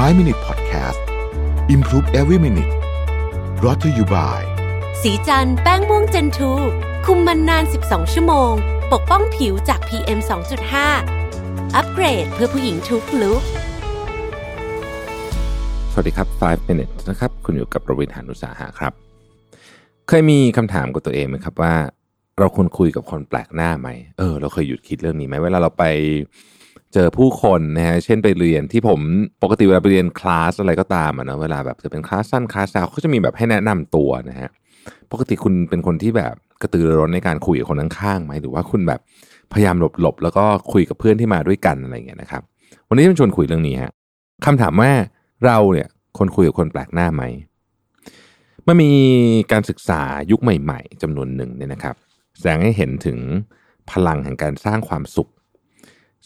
[0.00, 1.00] 5 Minute Podcast
[1.74, 2.72] Improve Every Minute
[3.64, 4.40] r o t to you by
[5.02, 6.52] สีจันแป้งม่วงเจนทู
[7.06, 8.52] คุมมันนาน 12 ชั่วโมง
[8.92, 10.18] ปกป้องผิวจาก PM
[10.96, 13.42] 2.5 อัปเกรดเพื่อผู้หญิงทุกลุก
[15.92, 18.92] สวัสดีครับ 5 minutes นะครับ คุณอยู่กับประวินหานุสาหะครับ
[20.08, 21.74] เคยมีคำถามกับตัวเองไหมครับว่า
[22.38, 23.88] เราควรคุยกับคนแปลกหน้าไหม
[24.18, 25.84] เออ เราเคยหยุดคิดเรื่องนี้ไหมเวลาเราไป
[26.92, 29.00] เจอผู้คนนะฮะเช่นไปเรียนที่ผม
[29.42, 34.50] ปกติเวลาไปเรียนคลาสอะไรก็ตามอะเนาะเวลาแบบจะเป็นคลาสสั้นคลาสยาวเขาจะมีแบบให้แนะนำตัวนะฮะ
[35.12, 39.00] ปกติคุณเป็นคนที่แบบกระตือรือร้นในการคุยกับคนข้างๆไหมหรือว่าคุณแบบ
[39.52, 42.42] พยายามหลบๆแล้วก็คุยกับเพื่อนที่มาด้วยกันอะไรเงี้ยนะครับ
[42.88, 43.92] วันนี้จะชวนคุยเรื่องนี้ฮะ
[44.44, 44.90] คำถามว่า
[45.44, 47.22] เราเนี่ยคนคุยกับคนแปลกหน้าไหม
[48.66, 48.90] มันมี
[49.52, 51.94] การศึกษายุคใหม่ ๆจำนวนหนึ่งเนี่ยนะครับ
[52.36, 53.18] แสดงให้เห็นถึง
[53.90, 55.30] พลังแห่งการสร้างความสุข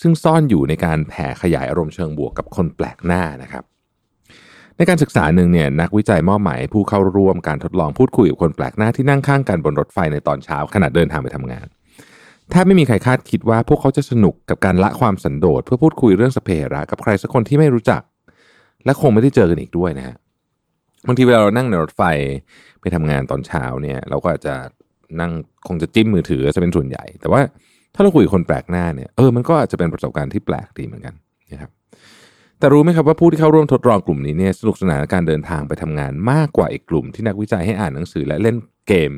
[0.00, 3.64] ซึ่งซ่อนอยู่ในการแผ่ขยายอารมณ์เชิงบวกกับคนแปลกหน้านะครับ
[4.76, 11.66] ในการศึกษาหนึ่งเนี่ยนักวิจัยมอบหมายผู้เข้าร่วมการทดลองพูดคุยกับคนแปลกหน้าที่นั่งข้างกันบนรถไฟในตอนเช้าขณะเดินทางไปทำงาน
[12.52, 18.02] ถ้าไม่มีใครคาดคิดว่าพวกเขาจะสนุกกับการละความสันโดษเพื่อพูดคุยเรื่องสเปเหระกับใครสักคนที่ไม่รู้จัก
[18.84, 20.16] และคงไม่ได้เจอกันอีกด้วยนะฮะ
[21.06, 22.02] บางทีเวลาเรานั่งในรถไฟ
[22.80, 24.54] ไปทำงานตอนเช้าเนี่ย เราก็อาจจะ
[25.20, 25.32] นั่ง
[25.66, 27.40] คงจะจิ้มมือถือจะเป็นส่วนใหญ่ แต่ว่า
[27.94, 31.14] ถ้าเราคุยกับคนแปลกหน้าเนี่ยเออมันก็อาจจะเป็นประสบการณ์ที่แปลกดีเหมือนกัน
[31.52, 31.70] นะครับ
[32.58, 38.56] แต่รู้ไหมครับว่าผู้ที่เข้าร่วมทดลองกลุ่มนี้เนี่ยสนุกสนานกับการเดินทางไปทำงานมากกว่าอีกกลุ่ม ที่นักวิจัยให้อ่านหนังสือและเล่น
[38.88, 39.10] เกม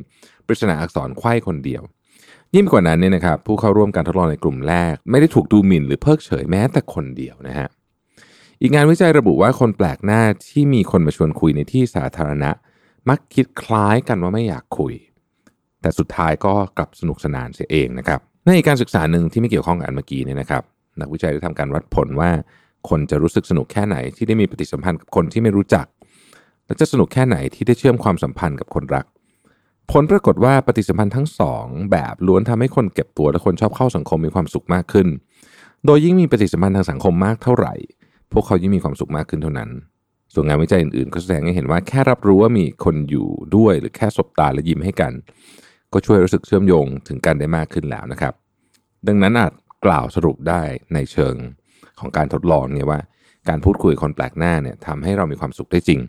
[0.46, 1.82] ปริศนาอักษรไขว้คนเดียว
[2.54, 7.68] ยิ่งกว่านั้นเนี่ยนะครับผู้เข้าร่วมการทดลองในกลุ่มแรก ไม่ได้ถูกดูหมิ่นหรือเพิกเฉยแม้แต่คนเดียวนะฮะ
[8.60, 12.50] อีกงานวิจัยระบุว่าคนแปลกหน้าที่มีคนมาชวนคุยในที่สาธารณะ
[13.08, 14.94] มักคิดคล้ายกันว่าไม่อยากคุย
[15.86, 20.62] แต่สุดท้ายก็กลับสนุกสนานเสียเองนะครับ ในการศึกษาหนึ่งที่ไม่เกี่ยวข้องกับอันเมื่อกี้เนี่ยนะครับ
[21.00, 22.30] นักวิจัยได้ทำการวัดผลว่า
[22.88, 25.86] คนจะรู้สึกสนุกแค่ไหนที่ได้มีปฏิสัมพันธ์กับคนที่ไม่รู้จัก
[26.66, 29.06] และจะสนุกแค่ไหนที่ได้เชื่อมความสัมพันธ์กับคนรัก
[29.92, 35.08] ผลปรากฏว่าปฏิสัมพันธ์ทั้งสองแบบล้วนทำให้คนเก็บตัวและคนชอบเข้าสังคมมีความสุขมากขึ้น
[35.86, 37.74] โดยยิ่งมีปฏิสัมพันธ์ทางสังคมมากเท่าไหร่
[38.32, 39.70] พวกเขายิ่งมีความสุขมากขึ้นเท่านั้น
[40.34, 45.12] ส่วนงานวิจัยอื่นๆ ก็แสดงให้เห็นว่าแค่รับรู้ว่ามีคนอยู่ด้วยหรือแค่สบตาและยิ้มให้กัน
[45.92, 48.34] ก็ช่วยรู้สึกเชื่อมโยงถึงกันได้มากขึ้นแล้วนะครับ
[49.06, 49.52] ดังนั้นอาจ
[49.86, 50.62] กล่าวสรุปได้
[50.94, 51.34] ในเชิง
[52.00, 53.00] ของการทดลองเนี่ยว่า
[53.48, 56.00] การพูดคุยคนแปลกหน้าเนี่ยทำให้เรามีความสุขได้จริง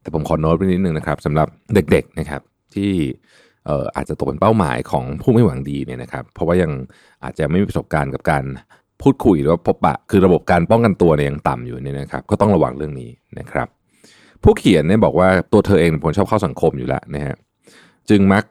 [0.00, 2.42] แต่ผมขอโน้ตไว้นิดนึงนะครับสำหรับเด็กๆนะครับ
[2.74, 2.92] ที่
[3.96, 6.70] อาจจะตกเป็นเป้าหมายของผู้ไม่หวังดีเนี่ยนะครับ เพราะว่ายัง
[7.24, 8.44] อาจจะไม่มีประสบการณ์กับการ
[9.02, 13.68] พูดคุยหรือว่าพบปะคือระบบการป้องกันตัวเนี่ยยังต่ำอยู่เนี่ยนะครับ ก็ต้องระวังเรื่องนี้นะครับ
[14.42, 17.36] ผู้เขียนเนี่ยบอกว่าตัวเธอเองเป็นคนชอบเข้าสังคมอยู่แล้วนะฮะ
[18.10, 18.44] จึงมัก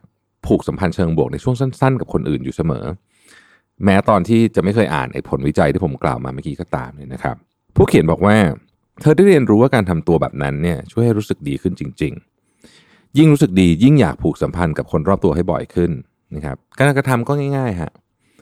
[0.48, 2.86] ผูกสัมพันธ์เชิงบวกในช่วงสั้น ๆ กับคนอื่นอยู่เสมอ
[3.84, 7.36] แม้ตอนที่จะไม่เคยอ่านไอ้ผลวิจัยที่ผมกล่าวมาเมื่อกี้ก็ตามเนี่ยนะครับ
[7.76, 8.36] ผู้เขียนบอกว่า
[9.02, 12.14] เธอได้เรียนรู้ว่าการทำตัวแบบนั้นเนี่ยช่วยให้รู้สึกดีขึ้นจริง
[12.66, 15.92] ๆ ยิ่งรู้สึกดียิ่งอยากผูกสัมพันธ์กับคนรอบตัวให้บ่อยขึ้น
[16.36, 17.92] นะครับการกระทำก็ง่ายๆฮะ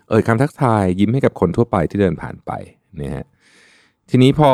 [0.10, 2.52] เอ่ยคำทักทายยิ้มให้กับคนทั่วไปที่เดินผ่านไป
[3.02, 3.26] นะฮะ
[4.10, 4.52] ทีนี้พอ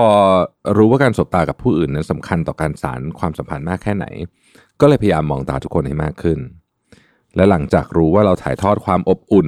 [0.77, 4.05] รู้ว่าการสบตากับผู้อื่นนั้นสำคัญต่อการสารความสัมพันธ์มากแค่ไหน
[4.81, 6.39] ก็เลยพยายามมองตาทุกคนให้มากขึ้น
[7.37, 9.47] และหลังจากรู้ว่าเราถ่ายทอดความอบอุ่น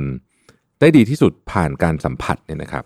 [0.80, 2.86] ได้ดีที่สุดผ่านการสัมผัสเนี่ยนะครับ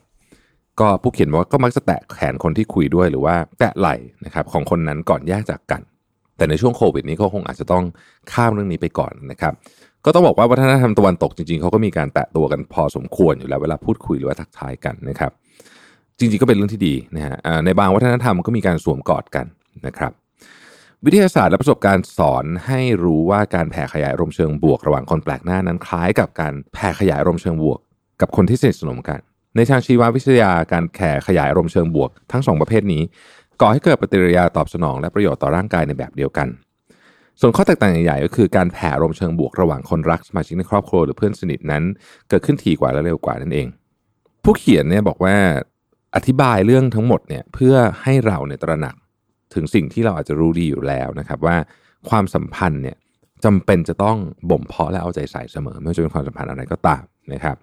[0.80, 5.82] ก็ผู้เขียนบอกว่าก็มักจะแตะแขนคนที่คุยด้วยหรือว่าแตะไหล่นะครับของคนนั้นก่อนแยกจากกัน
[6.38, 7.84] แต่ในช่วงโควิดนี้ก็คงอาจจะต้อง
[8.32, 9.54] ข้ามเรื่องนี้ไปก่อนนะครับ
[10.06, 15.32] ก็ต้องบอกว่าวัฒนธรรมตะวันตกจริงๆเขาก็มีการแตะตัวกันพอสมควรอยู่แล้วเวลาพูดคุยหรือว่าทักทายกันนะครับ
[16.18, 19.46] จริงๆก็เป็นเรื่องที่ดีนะฮะในบางวัฒนธรรมก็มีการสวมกอดกัน
[19.88, 20.12] นะครับ
[21.06, 27.80] วิทยาศาสตร์และประสบการณ์สอนให้รู้ว่าการแผ่ขยายอารมณ์เชิงบวก ระหว่างคนแปลกหน้านั้นคล้ายกับการแผ่ขยายอารมณ์เชิงบวก
[28.22, 29.20] กับคนที่สนิทสนมกัน
[29.56, 33.02] ในทางชีววิทยาการแผ่ขยายอารมณ์เชิงบวก ทั้งสองประเภทนี้
[33.62, 36.48] ก่อให้เกิดปฏิกิริยาตอบสนองและประโยชน์ต่อร่างกายในแบบเดียวกัน
[37.40, 41.84] ส่วนข้อแตกต่างใหญ่ๆก็คือการแผ่อารมณ์เชิงบวกระหว่างคนรักสมาชิกในครอบครัวหรือเพื่อนสนิทนั้น
[42.30, 43.68] เกิดขึ้นถี่กว่าและเร็วกว่านั่นเอง
[44.44, 45.36] ผู้เขียนเนี่ยบอกว่า
[46.16, 48.96] อธิบายเรื่องทั้งหมดเนี่ยเพื่อให้เราเนี่ยตระหนัก
[49.56, 51.56] ถึงสิ่งที่เราอาจจะรู้ดีอยู่แล้วนะครับ ว่า
[52.10, 52.98] ความสัมพันธ์เนี่ย
[53.46, 54.18] จำเป็นจะต้อง
[54.50, 57.04] บ่มเพาะและเอาใจใส่เสมอ ไม่ว่าจะเป็นความสัมพันธ์อะไรก็ตาม
[57.34, 57.56] นะครับ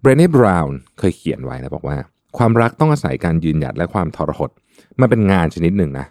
[0.00, 1.96] เบรเน่บราวน์เคยเขียนไว้นะบอกว่า
[2.38, 4.50] ความรักต้องอาศัยการยืนหยัดและความทรหด
[5.00, 6.06] มันเป็นงานชนิดหนึ่งนะ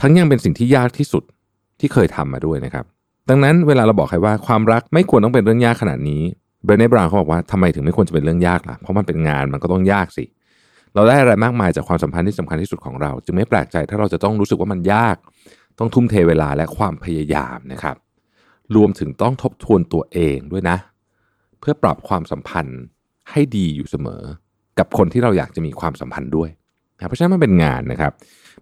[0.00, 1.24] ทั้งยังเป็นสิ่งที่ยากที่สุด
[1.80, 2.84] ที่เคยทำมาด้วยนะครับ
[3.28, 6.22] ดังนั้นเวลาเราบอกใครว่าความรักไม่ควรต้องเป็นเรื่องยากขนาดนี้
[6.64, 10.24] เบรเน่บราวน์เขาบอกว่าทำไมถึงไม่ควรจะเป็นเรื่องยากล่ะเพราะมันเป็นงานมันก็ต้องยากสิ
[10.96, 15.16] เราได้อะไรมากมายจากความสัมพันธ์ที่สำคัญที่สุดของเรา จึงไม่แปลกใจถ้าเราจะต้องรู้สึกว่ามันยาก
[15.78, 17.96] ต้องทุ่มเทเวลาและความพยายามนะครับ
[18.76, 20.76] รวมถึงต้องทบทวนตัวเองด้วยนะ
[21.60, 22.80] เพื่อปรับความสัมพันธ์
[23.30, 24.22] ให้ดีอยู่เสมอ
[24.78, 26.50] กับคนที่เราอยากจะมีความสัมพันธ์ด้วย
[27.08, 28.12] เพราะฉะนั้นมันเป็นงานนะครับ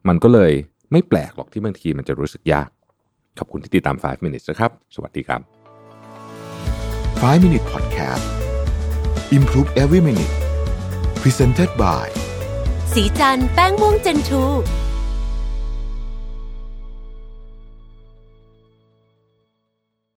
[0.08, 0.52] มันก็เลย
[0.92, 2.68] ไม่แปลกหรอกที่บางทีมันจะรู้สึกยาก
[3.38, 5.40] ขอบคุณที่ติดตาม 5 minutes นะครับ สวัสดีครับ
[7.22, 8.24] 5 minutes podcast
[9.36, 10.34] improve every minute
[11.22, 12.04] presented by
[12.94, 14.44] สีจันแป้งม่วงเจนทู